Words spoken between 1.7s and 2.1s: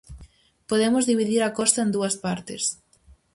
en